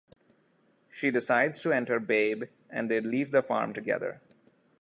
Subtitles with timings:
[0.89, 4.19] She decides to enter Babe and they leave the farm together.